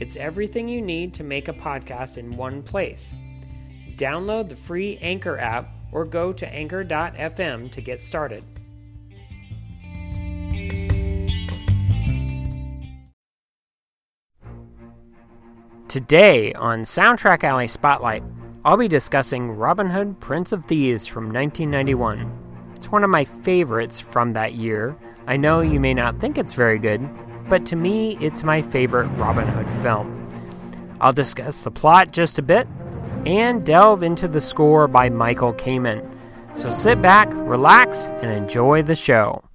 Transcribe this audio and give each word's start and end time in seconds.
It's 0.00 0.16
everything 0.16 0.68
you 0.68 0.80
need 0.80 1.12
to 1.14 1.24
make 1.24 1.48
a 1.48 1.52
podcast 1.52 2.18
in 2.18 2.36
one 2.36 2.62
place. 2.62 3.14
Download 3.96 4.48
the 4.48 4.54
free 4.54 4.96
Anchor 4.98 5.38
app 5.38 5.70
or 5.90 6.04
go 6.04 6.32
to 6.32 6.48
anchor.fm 6.48 7.70
to 7.72 7.80
get 7.80 8.00
started. 8.02 8.44
Today 15.88 16.52
on 16.52 16.82
Soundtrack 16.82 17.42
Alley 17.42 17.66
Spotlight, 17.66 18.22
I'll 18.64 18.76
be 18.76 18.88
discussing 18.88 19.50
Robin 19.50 19.88
Hood 19.88 20.20
Prince 20.20 20.52
of 20.52 20.66
Thieves 20.66 21.06
from 21.06 21.32
1991. 21.32 22.72
It's 22.76 22.92
one 22.92 23.02
of 23.02 23.10
my 23.10 23.24
favorites 23.24 23.98
from 23.98 24.34
that 24.34 24.52
year. 24.54 24.96
I 25.26 25.36
know 25.38 25.60
you 25.60 25.80
may 25.80 25.94
not 25.94 26.20
think 26.20 26.38
it's 26.38 26.54
very 26.54 26.78
good, 26.78 27.00
but 27.48 27.66
to 27.66 27.76
me, 27.76 28.16
it's 28.20 28.42
my 28.42 28.62
favorite 28.62 29.08
Robin 29.16 29.46
Hood 29.46 29.82
film. 29.82 30.14
I'll 31.00 31.12
discuss 31.12 31.62
the 31.62 31.70
plot 31.70 32.12
just 32.12 32.38
a 32.38 32.42
bit 32.42 32.66
and 33.26 33.64
delve 33.64 34.02
into 34.02 34.28
the 34.28 34.40
score 34.40 34.88
by 34.88 35.08
Michael 35.08 35.54
Kamen. 35.54 36.08
So 36.54 36.70
sit 36.70 37.00
back, 37.00 37.28
relax, 37.32 38.08
and 38.08 38.30
enjoy 38.30 38.82
the 38.82 38.96
show. 38.96 39.47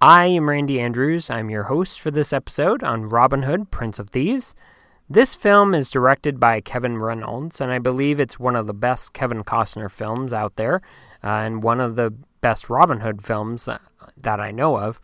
I 0.00 0.26
am 0.26 0.50
Randy 0.50 0.78
Andrews. 0.78 1.30
I'm 1.30 1.48
your 1.48 1.64
host 1.64 1.98
for 1.98 2.10
this 2.10 2.30
episode 2.30 2.82
on 2.82 3.08
Robin 3.08 3.44
Hood, 3.44 3.70
Prince 3.70 3.98
of 3.98 4.10
Thieves. 4.10 4.54
This 5.08 5.34
film 5.34 5.74
is 5.74 5.90
directed 5.90 6.38
by 6.38 6.60
Kevin 6.60 6.98
Reynolds, 6.98 7.62
and 7.62 7.72
I 7.72 7.78
believe 7.78 8.20
it's 8.20 8.38
one 8.38 8.56
of 8.56 8.66
the 8.66 8.74
best 8.74 9.14
Kevin 9.14 9.42
Costner 9.42 9.90
films 9.90 10.34
out 10.34 10.56
there, 10.56 10.82
uh, 11.24 11.28
and 11.28 11.62
one 11.62 11.80
of 11.80 11.96
the 11.96 12.12
best 12.42 12.68
Robin 12.68 13.00
Hood 13.00 13.22
films 13.22 13.64
that, 13.64 13.80
that 14.18 14.38
I 14.38 14.50
know 14.50 14.76
of. 14.76 15.00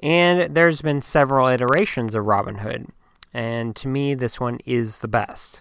And 0.00 0.54
there's 0.54 0.80
been 0.80 1.02
several 1.02 1.48
iterations 1.48 2.14
of 2.14 2.24
Robin 2.24 2.56
Hood, 2.56 2.86
and 3.34 3.76
to 3.76 3.86
me, 3.86 4.14
this 4.14 4.40
one 4.40 4.60
is 4.64 5.00
the 5.00 5.08
best. 5.08 5.60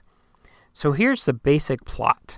So 0.72 0.94
here's 0.94 1.26
the 1.26 1.34
basic 1.34 1.84
plot. 1.84 2.38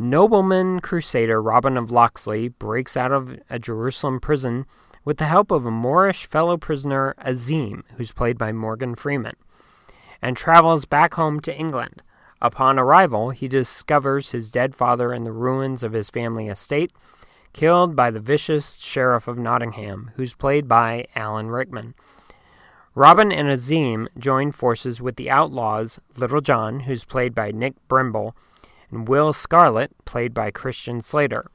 Nobleman 0.00 0.80
crusader 0.80 1.40
Robin 1.40 1.76
of 1.76 1.92
Locksley 1.92 2.48
breaks 2.48 2.96
out 2.96 3.12
of 3.12 3.38
a 3.48 3.60
Jerusalem 3.60 4.18
prison 4.18 4.66
with 5.04 5.18
the 5.18 5.26
help 5.26 5.50
of 5.50 5.66
a 5.66 5.70
Moorish 5.70 6.26
fellow 6.26 6.56
prisoner, 6.56 7.14
Azim, 7.18 7.84
who's 7.96 8.12
played 8.12 8.38
by 8.38 8.52
Morgan 8.52 8.94
Freeman, 8.94 9.36
and 10.20 10.36
travels 10.36 10.84
back 10.84 11.14
home 11.14 11.40
to 11.40 11.56
England. 11.56 12.02
Upon 12.40 12.78
arrival, 12.78 13.30
he 13.30 13.48
discovers 13.48 14.30
his 14.30 14.50
dead 14.50 14.74
father 14.74 15.12
in 15.12 15.24
the 15.24 15.32
ruins 15.32 15.82
of 15.82 15.92
his 15.92 16.10
family 16.10 16.48
estate, 16.48 16.92
killed 17.52 17.94
by 17.94 18.10
the 18.10 18.20
vicious 18.20 18.76
Sheriff 18.76 19.28
of 19.28 19.38
Nottingham, 19.38 20.10
who's 20.16 20.34
played 20.34 20.68
by 20.68 21.06
Alan 21.14 21.48
Rickman. 21.50 21.94
Robin 22.94 23.32
and 23.32 23.48
Azim 23.48 24.08
join 24.18 24.52
forces 24.52 25.00
with 25.00 25.16
the 25.16 25.30
outlaws 25.30 25.98
Little 26.16 26.40
John, 26.40 26.80
who's 26.80 27.04
played 27.04 27.34
by 27.34 27.50
Nick 27.50 27.74
Brimble, 27.88 28.34
and 28.90 29.08
Will 29.08 29.32
Scarlet, 29.32 29.92
played 30.04 30.34
by 30.34 30.50
Christian 30.50 31.00
Slater, 31.00 31.46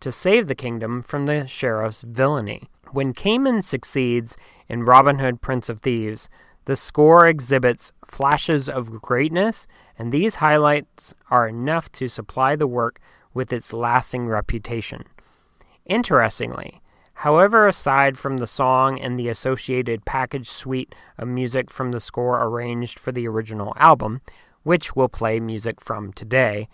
to 0.00 0.10
save 0.10 0.46
the 0.46 0.54
kingdom 0.54 1.02
from 1.02 1.26
the 1.26 1.46
sheriff's 1.46 2.02
villainy. 2.02 2.68
When 2.92 3.14
Kamen 3.14 3.62
succeeds 3.64 4.36
in 4.68 4.84
Robin 4.84 5.18
Hood 5.18 5.40
Prince 5.40 5.68
of 5.68 5.80
Thieves, 5.80 6.28
the 6.66 6.76
score 6.76 7.26
exhibits 7.26 7.92
flashes 8.04 8.68
of 8.68 9.02
greatness, 9.02 9.66
and 9.98 10.12
these 10.12 10.36
highlights 10.36 11.14
are 11.30 11.48
enough 11.48 11.90
to 11.92 12.08
supply 12.08 12.54
the 12.56 12.66
work 12.66 13.00
with 13.34 13.52
its 13.52 13.72
lasting 13.72 14.28
reputation. 14.28 15.04
Interestingly, 15.84 16.80
however, 17.14 17.66
aside 17.66 18.18
from 18.18 18.38
the 18.38 18.46
song 18.46 19.00
and 19.00 19.18
the 19.18 19.28
associated 19.28 20.04
package 20.04 20.48
suite 20.48 20.94
of 21.18 21.28
music 21.28 21.70
from 21.70 21.92
the 21.92 22.00
score 22.00 22.42
arranged 22.42 22.98
for 22.98 23.12
the 23.12 23.28
original 23.28 23.72
album, 23.76 24.20
which 24.62 24.96
we'll 24.96 25.08
play 25.08 25.38
music 25.38 25.80
from 25.80 26.12
today. 26.12 26.68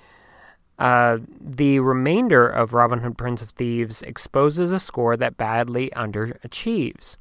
Uh, 0.83 1.19
the 1.41 1.79
remainder 1.79 2.45
of 2.45 2.73
Robin 2.73 2.99
Hood 2.99 3.17
Prince 3.17 3.41
of 3.41 3.51
Thieves 3.51 4.03
exposes 4.03 4.73
a 4.73 4.81
score 4.81 5.17
that 5.17 5.37
badly 5.37 5.91
underachieves. 5.91 7.17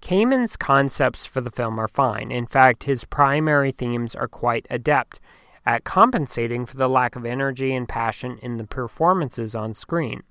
Kamen's 0.00 0.56
concepts 0.56 1.26
for 1.26 1.40
the 1.40 1.50
film 1.50 1.80
are 1.80 1.88
fine. 1.88 2.30
In 2.30 2.46
fact, 2.46 2.84
his 2.84 3.02
primary 3.02 3.72
themes 3.72 4.14
are 4.14 4.28
quite 4.28 4.68
adept 4.70 5.18
at 5.66 5.82
compensating 5.82 6.64
for 6.64 6.76
the 6.76 6.88
lack 6.88 7.16
of 7.16 7.26
energy 7.26 7.74
and 7.74 7.88
passion 7.88 8.38
in 8.40 8.56
the 8.56 8.68
performances 8.68 9.56
on 9.56 9.74
screen. 9.74 10.22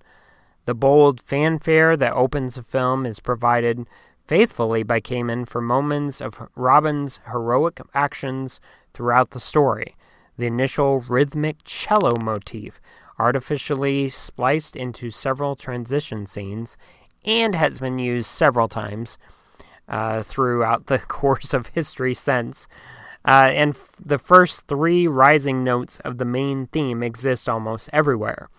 The 0.63 0.73
bold 0.73 1.19
fanfare 1.19 1.97
that 1.97 2.13
opens 2.13 2.55
the 2.55 2.63
film 2.63 3.05
is 3.05 3.19
provided 3.19 3.85
faithfully 4.27 4.81
by 4.81 5.01
Kamen 5.01 5.45
for 5.45 5.59
moments 5.59 6.21
of 6.21 6.47
Robin's 6.55 7.19
heroic 7.29 7.81
actions 7.93 8.61
throughout 8.93 9.31
the 9.31 9.41
story. 9.41 9.97
The 10.37 10.45
initial 10.45 10.99
rhythmic 10.99 11.57
cello 11.63 12.13
motif, 12.21 12.81
artificially 13.17 14.09
spliced 14.09 14.75
into 14.75 15.11
several 15.11 15.55
transition 15.55 16.25
scenes, 16.25 16.77
and 17.25 17.55
has 17.55 17.79
been 17.79 17.99
used 17.99 18.27
several 18.27 18.67
times 18.67 19.17
uh, 19.87 20.21
throughout 20.21 20.87
the 20.87 20.99
course 21.07 21.53
of 21.53 21.67
history 21.67 22.13
since. 22.13 22.67
Uh, 23.27 23.49
and 23.53 23.75
f- 23.75 23.91
the 24.03 24.19
first 24.19 24.67
three 24.67 25.07
rising 25.07 25.63
notes 25.63 25.99
of 26.01 26.17
the 26.17 26.25
main 26.25 26.67
theme 26.67 27.01
exist 27.01 27.49
almost 27.49 27.89
everywhere. 27.91 28.49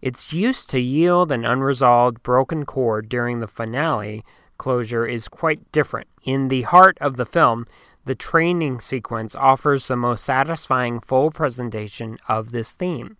Its 0.00 0.32
use 0.32 0.66
to 0.66 0.80
yield 0.80 1.32
an 1.32 1.44
unresolved 1.44 2.22
broken 2.22 2.64
chord 2.64 3.08
during 3.08 3.40
the 3.40 3.46
finale 3.46 4.24
closure 4.58 5.06
is 5.06 5.26
quite 5.28 5.72
different. 5.72 6.08
In 6.22 6.48
the 6.48 6.62
heart 6.62 6.96
of 7.00 7.16
the 7.16 7.26
film, 7.26 7.66
the 8.04 8.14
training 8.14 8.80
sequence 8.80 9.34
offers 9.34 9.88
the 9.88 9.96
most 9.96 10.24
satisfying 10.24 11.00
full 11.00 11.30
presentation 11.30 12.18
of 12.28 12.50
this 12.50 12.72
theme. 12.72 13.16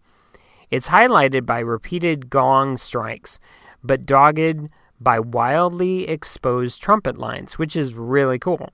It's 0.70 0.88
highlighted 0.88 1.46
by 1.46 1.60
repeated 1.60 2.30
gong 2.30 2.78
strikes, 2.78 3.38
but 3.84 4.06
dogged 4.06 4.68
by 5.00 5.20
wildly 5.20 6.08
exposed 6.08 6.80
trumpet 6.80 7.18
lines, 7.18 7.58
which 7.58 7.76
is 7.76 7.94
really 7.94 8.38
cool. 8.38 8.70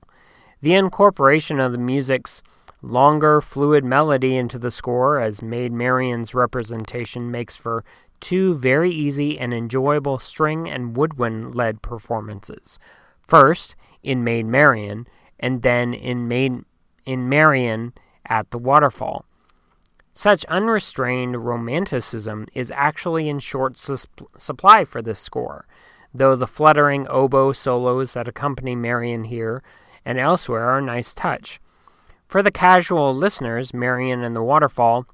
The 0.61 0.73
incorporation 0.73 1.59
of 1.59 1.71
the 1.71 1.77
music's 1.77 2.43
longer, 2.81 3.41
fluid 3.41 3.83
melody 3.83 4.35
into 4.35 4.57
the 4.57 4.71
score, 4.71 5.19
as 5.19 5.41
Maid 5.41 5.71
Marian's 5.71 6.33
representation, 6.33 7.31
makes 7.31 7.55
for 7.55 7.83
two 8.19 8.55
very 8.55 8.91
easy 8.91 9.39
and 9.39 9.53
enjoyable 9.53 10.19
string 10.19 10.69
and 10.69 10.95
woodwind 10.95 11.55
led 11.55 11.81
performances. 11.81 12.79
First, 13.21 13.75
in 14.03 14.23
Maid 14.23 14.45
Marian, 14.45 15.07
and 15.39 15.61
then 15.61 15.93
in, 15.93 16.65
in 17.05 17.29
Marian 17.29 17.93
at 18.25 18.51
the 18.51 18.57
waterfall. 18.57 19.25
Such 20.13 20.43
unrestrained 20.45 21.45
romanticism 21.45 22.47
is 22.53 22.71
actually 22.71 23.29
in 23.29 23.39
short 23.39 23.77
su- 23.77 23.97
supply 24.37 24.83
for 24.83 25.01
this 25.01 25.19
score, 25.19 25.65
though 26.13 26.35
the 26.35 26.47
fluttering 26.47 27.07
oboe 27.07 27.53
solos 27.53 28.13
that 28.13 28.27
accompany 28.27 28.75
Marian 28.75 29.25
here 29.25 29.63
and 30.03 30.19
elsewhere 30.19 30.69
are 30.69 30.79
a 30.79 30.81
nice 30.81 31.13
touch. 31.13 31.59
For 32.27 32.43
the 32.43 32.51
casual 32.51 33.15
listeners, 33.15 33.73
Marian 33.73 34.23
and 34.23 34.35
the 34.35 34.43
Waterfall 34.43 35.07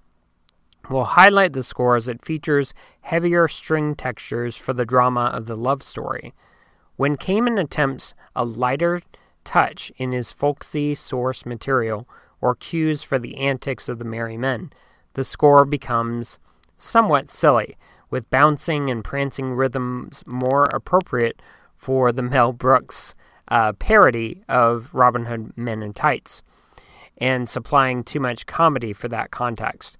will 0.89 1.05
highlight 1.05 1.53
the 1.53 1.63
score 1.63 1.95
as 1.95 2.07
it 2.07 2.25
features 2.25 2.73
heavier 3.01 3.47
string 3.47 3.95
textures 3.95 4.55
for 4.57 4.73
the 4.73 4.85
drama 4.85 5.31
of 5.33 5.45
the 5.45 5.55
love 5.55 5.83
story. 5.83 6.33
When 6.95 7.15
Kamen 7.15 7.59
attempts 7.59 8.13
a 8.35 8.45
lighter 8.45 9.01
touch 9.45 9.91
in 9.95 10.11
his 10.11 10.31
folksy 10.31 10.93
source 10.93 11.45
material 11.45 12.07
or 12.41 12.55
cues 12.55 13.03
for 13.03 13.17
the 13.17 13.37
antics 13.37 13.87
of 13.87 13.99
the 13.99 14.05
merry 14.05 14.35
men, 14.35 14.71
the 15.13 15.23
score 15.23 15.63
becomes 15.63 16.39
somewhat 16.75 17.29
silly, 17.29 17.77
with 18.09 18.29
bouncing 18.29 18.89
and 18.89 19.03
prancing 19.03 19.53
rhythms 19.53 20.23
more 20.25 20.65
appropriate 20.73 21.41
for 21.77 22.11
the 22.11 22.21
Mel 22.21 22.51
Brooks 22.51 23.15
uh, 23.47 23.73
parody 23.73 24.43
of 24.49 24.93
Robin 24.93 25.25
Hood 25.25 25.57
Men 25.57 25.81
in 25.81 25.93
Tights, 25.93 26.43
and 27.17 27.47
supplying 27.47 28.03
too 28.03 28.19
much 28.19 28.45
comedy 28.45 28.93
for 28.93 29.07
that 29.07 29.31
context. 29.31 29.97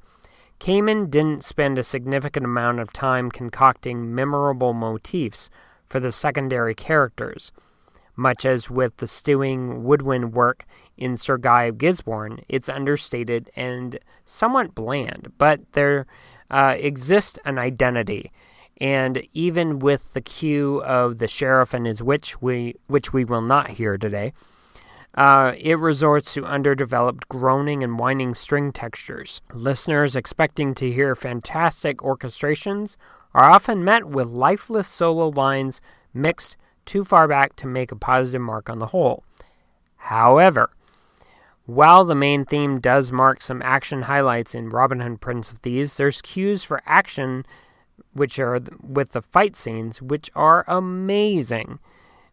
Kamen 0.60 1.10
didn't 1.10 1.44
spend 1.44 1.78
a 1.78 1.84
significant 1.84 2.46
amount 2.46 2.80
of 2.80 2.94
time 2.94 3.30
concocting 3.30 4.14
memorable 4.14 4.74
motifs 4.74 5.50
for 5.88 6.00
the 6.00 6.12
secondary 6.12 6.74
characters. 6.74 7.52
Much 8.16 8.46
as 8.46 8.70
with 8.70 8.96
the 8.98 9.08
stewing 9.08 9.84
woodwind 9.84 10.34
work 10.34 10.66
in 10.98 11.18
Sir 11.18 11.38
Guy 11.38 11.64
of 11.64 11.78
Gisborne, 11.78 12.40
it's 12.48 12.70
understated 12.70 13.50
and 13.56 14.00
somewhat 14.26 14.74
bland, 14.74 15.32
but 15.38 15.60
there 15.74 16.06
uh, 16.50 16.76
exists 16.78 17.38
an 17.46 17.58
identity. 17.58 18.32
And 18.82 19.24
even 19.34 19.80
with 19.80 20.14
the 20.14 20.22
cue 20.22 20.82
of 20.84 21.18
the 21.18 21.28
sheriff 21.28 21.74
and 21.74 21.86
his 21.86 22.04
witch, 22.04 22.42
we, 22.42 22.76
which 22.88 23.14
we 23.14 23.24
will 23.24 23.42
not 23.42 23.70
hear 23.70 23.98
today, 23.98 24.34
uh, 25.16 25.54
it 25.58 25.80
resorts 25.80 26.34
to 26.34 26.46
underdeveloped 26.46 27.30
groaning 27.30 27.84
and 27.84 27.98
whining 27.98 28.36
string 28.36 28.72
textures. 28.74 29.42
Listeners 29.54 30.16
expecting 30.16 30.76
to 30.76 30.92
hear 30.92 31.16
fantastic 31.16 32.00
orchestrations 32.00 32.98
are 33.34 33.50
often 33.50 33.84
met 33.84 34.06
with 34.06 34.28
lifeless 34.28 34.88
solo 34.88 35.30
lines 35.30 35.80
mixed 36.14 36.58
too 36.86 37.04
far 37.04 37.28
back 37.28 37.56
to 37.58 37.68
make 37.68 37.92
a 37.92 37.96
positive 37.96 38.42
mark 38.42 38.70
on 38.70 38.80
the 38.80 38.88
whole. 38.88 39.24
However, 39.98 40.70
while 41.66 42.06
the 42.06 42.16
main 42.16 42.46
theme 42.46 42.80
does 42.80 43.12
mark 43.12 43.42
some 43.42 43.62
action 43.64 44.04
highlights 44.04 44.54
in 44.54 44.70
Robin 44.70 45.00
Hood 45.00 45.20
Prince 45.22 45.52
of 45.52 45.58
Thieves, 45.60 45.98
there's 45.98 46.22
cues 46.22 46.64
for 46.64 46.82
action 46.86 47.46
which 48.14 48.40
are 48.40 48.60
with 48.82 49.14
the 49.14 49.22
fight 49.22 49.56
scenes 49.56 50.02
which 50.02 50.30
are 50.36 50.64
amazing 50.68 51.80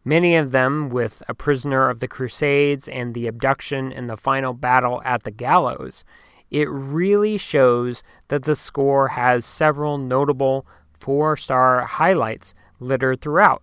many 0.04 0.36
of 0.36 0.52
them 0.52 0.88
with 0.88 1.22
a 1.28 1.34
prisoner 1.34 1.88
of 1.88 2.00
the 2.00 2.08
Crusades 2.08 2.88
and 2.88 3.14
the 3.14 3.26
abduction 3.26 3.92
and 3.92 4.08
the 4.08 4.16
final 4.16 4.52
battle 4.52 5.02
at 5.04 5.22
the 5.22 5.30
gallows, 5.30 6.04
it 6.50 6.68
really 6.70 7.38
shows 7.38 8.02
that 8.28 8.44
the 8.44 8.56
score 8.56 9.08
has 9.08 9.44
several 9.44 9.98
notable 9.98 10.66
four 10.98 11.36
star 11.36 11.82
highlights 11.82 12.54
littered 12.78 13.20
throughout. 13.20 13.62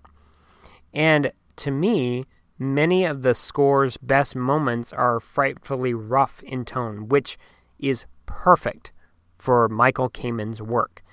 And 0.93 1.31
to 1.57 1.71
me, 1.71 2.25
many 2.57 3.05
of 3.05 3.21
the 3.21 3.35
score's 3.35 3.97
best 3.97 4.35
moments 4.35 4.91
are 4.93 5.19
frightfully 5.19 5.93
rough 5.93 6.41
in 6.43 6.65
tone, 6.65 7.07
which 7.07 7.37
is 7.79 8.05
perfect 8.25 8.91
for 9.37 9.69
Michael 9.69 10.09
Kamen's 10.09 10.61
work. 10.61 11.03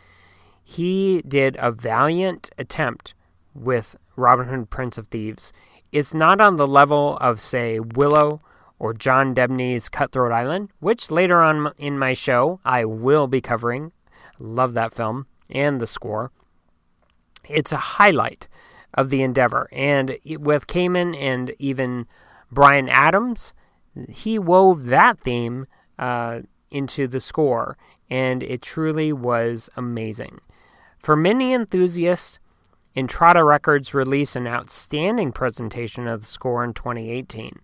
He 0.62 1.22
did 1.28 1.56
a 1.60 1.70
valiant 1.70 2.50
attempt 2.58 3.14
with 3.54 3.96
Robin 4.16 4.48
Hood 4.48 4.70
Prince 4.70 4.98
of 4.98 5.06
Thieves 5.08 5.52
It's 5.92 6.12
not 6.12 6.40
on 6.40 6.56
the 6.56 6.66
level 6.66 7.16
of, 7.18 7.40
say, 7.40 7.78
Willow 7.80 8.40
or 8.78 8.92
John 8.92 9.34
Debney's 9.34 9.88
Cutthroat 9.88 10.32
Island, 10.32 10.70
which 10.80 11.10
later 11.10 11.40
on 11.40 11.72
in 11.78 11.98
my 11.98 12.12
show 12.12 12.60
I 12.64 12.84
will 12.84 13.28
be 13.28 13.40
covering. 13.40 13.92
Love 14.38 14.74
that 14.74 14.92
film 14.92 15.26
and 15.48 15.80
the 15.80 15.86
score. 15.86 16.32
It's 17.48 17.72
a 17.72 17.76
highlight 17.76 18.48
of 18.96 19.10
the 19.10 19.22
endeavor. 19.22 19.68
And 19.72 20.18
with 20.38 20.66
Kamen 20.66 21.16
and 21.16 21.52
even 21.58 22.06
Bryan 22.50 22.88
Adams, 22.88 23.54
he 24.08 24.38
wove 24.38 24.86
that 24.86 25.20
theme 25.20 25.66
uh, 25.98 26.40
into 26.70 27.06
the 27.06 27.20
score, 27.20 27.76
and 28.10 28.42
it 28.42 28.62
truly 28.62 29.12
was 29.12 29.70
amazing. 29.76 30.40
For 30.98 31.16
many 31.16 31.52
enthusiasts, 31.52 32.38
Intrada 32.96 33.46
Records 33.46 33.92
released 33.92 34.36
an 34.36 34.46
outstanding 34.46 35.32
presentation 35.32 36.08
of 36.08 36.22
the 36.22 36.26
score 36.26 36.64
in 36.64 36.72
2018, 36.72 37.60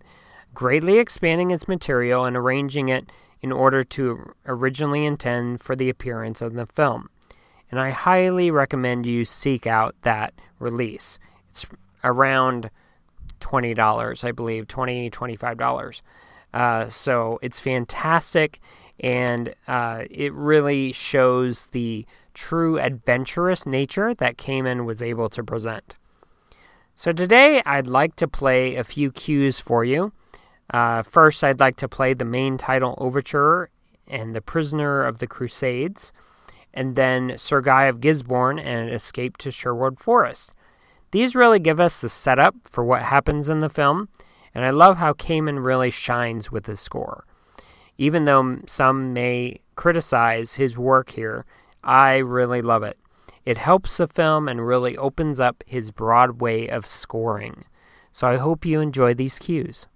greatly 0.53 0.99
expanding 0.99 1.51
its 1.51 1.67
material 1.67 2.25
and 2.25 2.37
arranging 2.37 2.89
it 2.89 3.11
in 3.41 3.51
order 3.51 3.83
to 3.83 4.33
originally 4.45 5.05
intend 5.05 5.59
for 5.61 5.75
the 5.75 5.89
appearance 5.89 6.41
of 6.41 6.53
the 6.53 6.65
film. 6.65 7.09
And 7.73 7.79
I 7.79 7.89
highly 7.89 8.51
recommend 8.51 9.07
you 9.07 9.25
seek 9.25 9.65
out 9.65 9.95
that 10.03 10.35
release. 10.59 11.17
It's 11.49 11.65
around 12.03 12.69
$20, 13.39 14.23
I 14.23 14.31
believe, 14.31 14.67
$20, 14.67 15.09
$25. 15.09 16.01
Uh, 16.53 16.87
so 16.87 17.39
it's 17.41 17.59
fantastic 17.59 18.59
and 18.99 19.55
uh, 19.67 20.03
it 20.11 20.31
really 20.35 20.91
shows 20.91 21.65
the 21.65 22.05
true 22.35 22.77
adventurous 22.77 23.65
nature 23.65 24.13
that 24.19 24.37
Kamen 24.37 24.85
was 24.85 25.01
able 25.01 25.31
to 25.31 25.43
present. 25.43 25.95
So 26.95 27.11
today 27.11 27.63
I'd 27.65 27.87
like 27.87 28.17
to 28.17 28.27
play 28.27 28.75
a 28.75 28.83
few 28.83 29.11
cues 29.11 29.59
for 29.59 29.83
you. 29.83 30.13
Uh, 30.69 31.01
first, 31.01 31.43
I'd 31.43 31.59
like 31.59 31.77
to 31.77 31.89
play 31.89 32.13
the 32.13 32.23
main 32.23 32.59
title 32.59 32.93
overture 32.99 33.71
and 34.07 34.35
The 34.35 34.41
Prisoner 34.41 35.03
of 35.03 35.17
the 35.17 35.25
Crusades, 35.25 36.13
and 36.73 36.95
then 36.95 37.37
Sir 37.37 37.61
Guy 37.61 37.85
of 37.85 38.01
Gisborne 38.01 38.59
and 38.59 38.89
Escape 38.89 39.37
to 39.37 39.51
Sherwood 39.51 39.99
Forest. 39.99 40.53
These 41.11 41.35
really 41.35 41.59
give 41.59 41.79
us 41.79 42.01
the 42.01 42.09
setup 42.09 42.55
for 42.69 42.83
what 42.83 43.03
happens 43.03 43.49
in 43.49 43.59
the 43.59 43.69
film, 43.69 44.09
and 44.55 44.65
I 44.65 44.71
love 44.71 44.97
how 44.97 45.13
Kamen 45.13 45.63
really 45.63 45.91
shines 45.91 46.51
with 46.51 46.65
his 46.65 46.79
score. 46.79 47.25
Even 47.97 48.25
though 48.25 48.59
some 48.65 49.13
may 49.13 49.59
criticize 49.75 50.55
his 50.55 50.77
work 50.77 51.11
here, 51.11 51.45
I 51.83 52.17
really 52.17 52.61
love 52.61 52.83
it. 52.83 52.97
It 53.45 53.57
helps 53.57 53.97
the 53.97 54.07
film 54.07 54.47
and 54.47 54.65
really 54.65 54.97
opens 54.97 55.39
up 55.39 55.63
his 55.67 55.91
broad 55.91 56.41
way 56.41 56.67
of 56.69 56.85
scoring. 56.85 57.65
So 58.11 58.27
I 58.27 58.37
hope 58.37 58.65
you 58.65 58.79
enjoy 58.79 59.13
these 59.13 59.37
cues. 59.37 59.87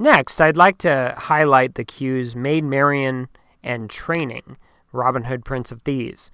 Next, 0.00 0.40
I'd 0.40 0.56
like 0.56 0.78
to 0.78 1.12
highlight 1.18 1.74
the 1.74 1.84
cues 1.84 2.36
Maid 2.36 2.62
Marian 2.62 3.26
and 3.64 3.90
Training, 3.90 4.56
Robin 4.92 5.24
Hood 5.24 5.44
Prince 5.44 5.72
of 5.72 5.82
Thieves. 5.82 6.30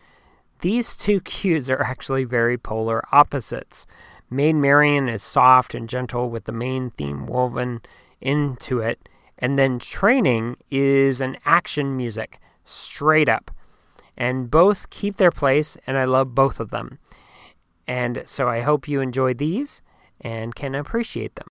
These 0.61 0.99
two 0.99 1.21
cues 1.23 1.71
are 1.71 1.81
actually 1.81 2.25
very 2.25 2.59
polar 2.59 3.03
opposites. 3.11 3.87
Maid 4.29 4.57
Marian 4.57 5.09
is 5.09 5.23
soft 5.23 5.75
and 5.75 5.89
gentle 5.89 6.29
with 6.29 6.45
the 6.45 6.53
main 6.53 6.91
theme 6.91 7.27
woven 7.27 7.81
into 8.21 8.81
it, 8.81 9.09
and 9.39 9.59
then 9.59 9.79
Training 9.79 10.59
is 10.71 11.23
an 11.23 11.39
action 11.47 11.97
music, 11.97 12.41
straight 12.67 13.31
up. 13.31 13.51
And 14.15 14.51
both 14.51 14.91
keep 14.91 15.17
their 15.17 15.31
place, 15.31 15.79
and 15.87 15.97
I 15.97 16.05
love 16.05 16.35
both 16.35 16.61
of 16.61 16.69
them. 16.69 16.99
And 17.87 18.25
so 18.27 18.47
I 18.47 18.61
hope 18.61 18.89
you 18.89 19.01
enjoy 19.01 19.33
these 19.33 19.83
and 20.21 20.55
can 20.55 20.75
appreciate 20.75 21.37
them. 21.37 21.47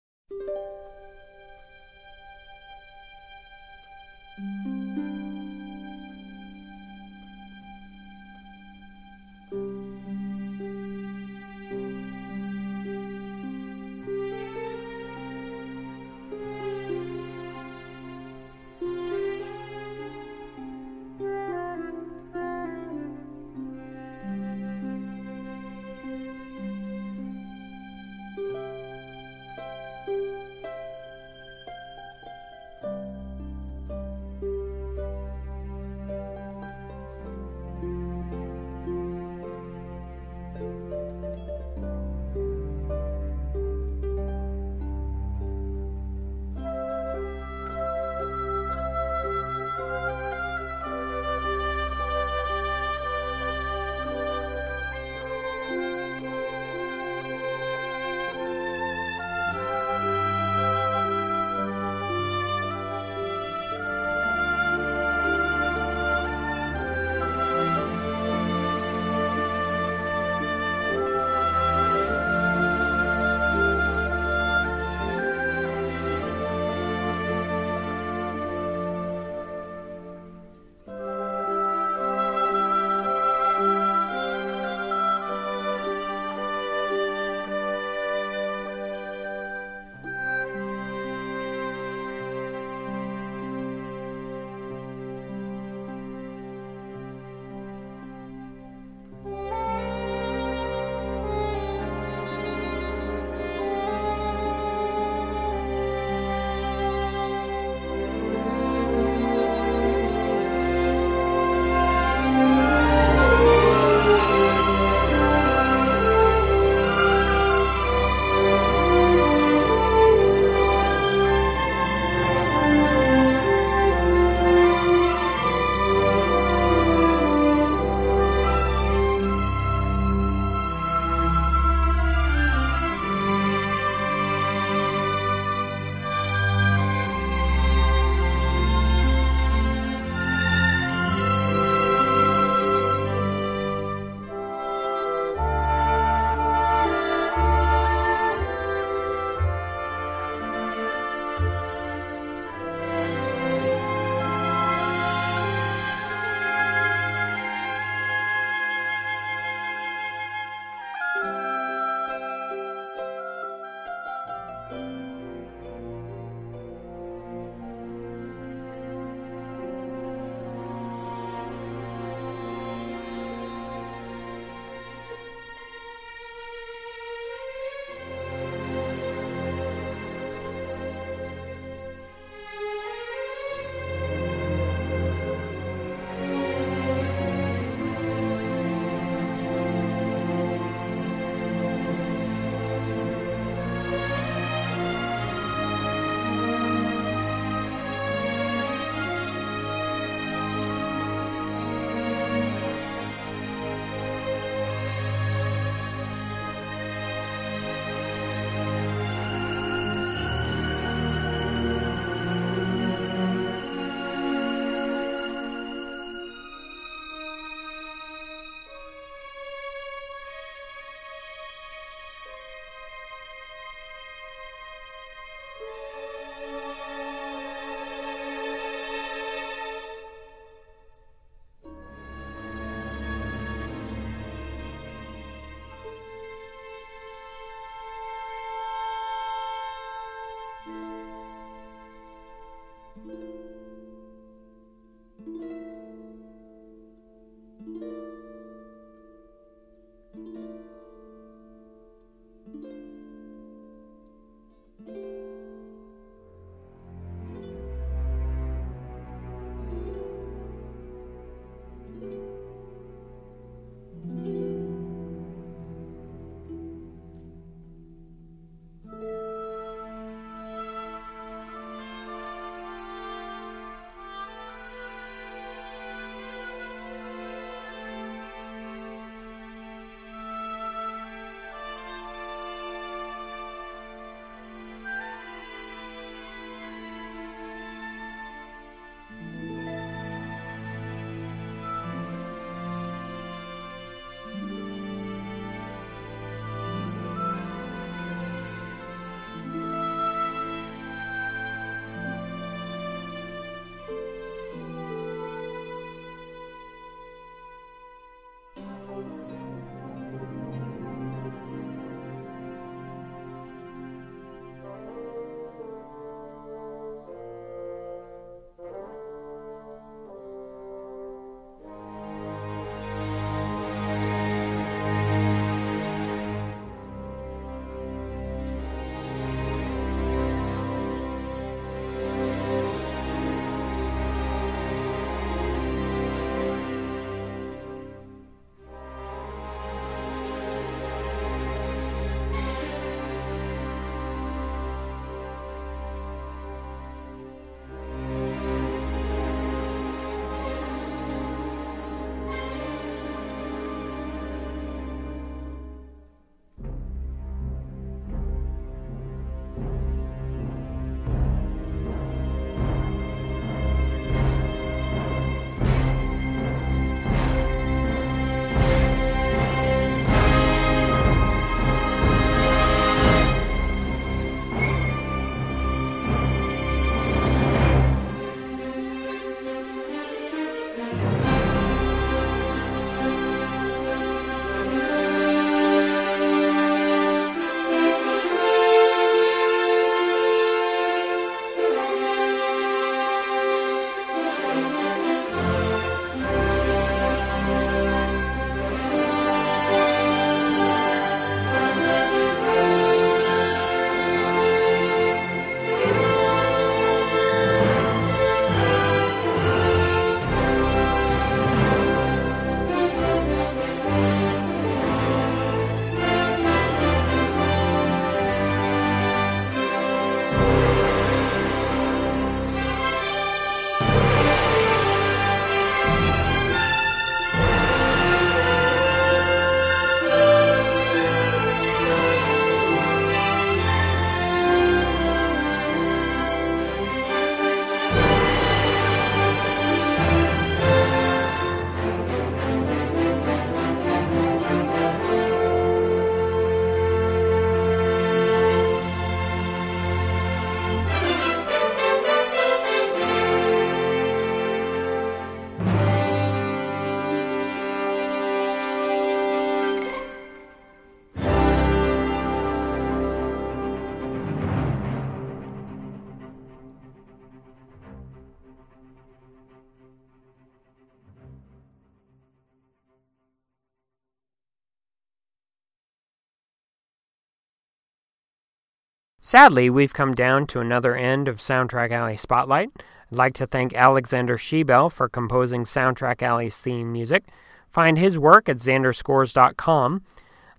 Sadly, 479.26 479.70
we've 479.70 479.94
come 479.94 480.14
down 480.14 480.46
to 480.48 480.60
another 480.60 480.94
end 480.94 481.28
of 481.28 481.38
Soundtrack 481.38 481.90
Alley 481.92 482.14
Spotlight. 482.14 482.68
I'd 483.10 483.16
like 483.16 483.32
to 483.36 483.46
thank 483.46 483.72
Alexander 483.72 484.36
Schiebel 484.36 484.92
for 484.92 485.08
composing 485.08 485.64
Soundtrack 485.64 486.20
Alley's 486.20 486.60
theme 486.60 486.92
music. 486.92 487.24
Find 487.70 487.96
his 487.96 488.18
work 488.18 488.50
at 488.50 488.58
xanderscores.com. 488.58 490.02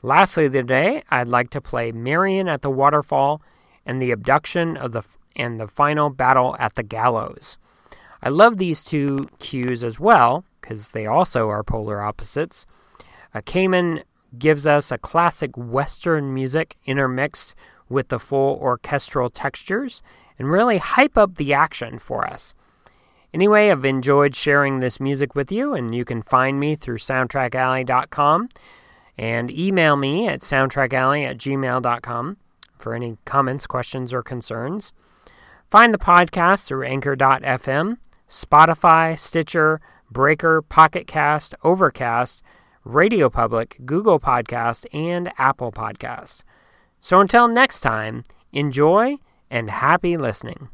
Lastly, 0.02 0.50
today, 0.50 1.04
I'd 1.12 1.28
like 1.28 1.52
to 1.52 1.62
play 1.62 1.92
Marian 1.92 2.48
at 2.48 2.64
the 2.64 2.72
Waterfall 2.72 3.40
and 3.86 4.02
the 4.02 4.10
Abduction 4.10 4.78
of 4.78 4.94
the 4.94 5.04
and 5.36 5.60
the 5.60 5.68
Final 5.68 6.10
Battle 6.10 6.56
at 6.58 6.74
the 6.74 6.82
Gallows. 6.82 7.60
I 8.24 8.30
love 8.30 8.58
these 8.58 8.84
two 8.84 9.30
cues 9.38 9.84
as 9.84 10.00
well 10.00 10.44
because 10.60 10.90
they 10.90 11.06
also 11.06 11.50
are 11.50 11.64
polar 11.64 12.02
opposites. 12.02 12.66
Uh, 13.32 13.42
Kamen 13.42 14.02
gives 14.40 14.66
us 14.66 14.92
a 14.92 14.98
classic 14.98 15.56
Western 15.56 16.34
music 16.34 16.78
intermixed 16.88 17.54
with 17.90 18.10
the 18.10 18.20
full 18.20 18.58
orchestral 18.62 19.30
textures 19.30 20.02
and 20.38 20.50
really 20.52 20.78
hype 20.78 21.18
up 21.18 21.36
the 21.36 21.54
action 21.54 22.00
for 22.00 22.28
us. 22.28 22.54
Anyway, 23.34 23.70
I've 23.70 23.86
enjoyed 23.86 24.36
sharing 24.36 24.80
this 24.80 25.00
music 25.00 25.36
with 25.36 25.52
you, 25.52 25.74
and 25.74 25.94
you 25.94 26.06
can 26.06 26.22
find 26.22 26.60
me 26.60 26.76
through 26.76 27.00
soundtrackalley.com 27.00 28.50
and 29.18 29.52
email 29.52 29.96
me 29.98 30.28
at 30.28 30.42
soundtrackalley 30.42 31.26
at 31.26 31.38
gmail.com 31.38 32.38
for 32.78 32.94
any 32.94 33.18
comments, 33.26 33.68
questions, 33.68 34.14
or 34.14 34.24
concerns. 34.24 34.94
Find 35.70 35.94
the 35.94 35.98
podcast 35.98 36.66
through 36.66 36.86
anchor.fm, 36.86 37.98
Spotify, 38.30 39.20
Stitcher, 39.20 39.82
Breaker, 40.10 40.62
Pocket 40.62 41.08
Cast, 41.08 41.56
Overcast, 41.64 42.42
Radio 42.84 43.30
Public, 43.30 43.80
Google 43.86 44.20
Podcast, 44.20 44.86
and 44.94 45.32
Apple 45.38 45.72
Podcast. 45.72 46.44
So 47.06 47.20
until 47.20 47.48
next 47.48 47.82
time, 47.82 48.24
enjoy 48.52 49.18
and 49.52 49.70
happy 49.70 50.18
listening. 50.18 50.70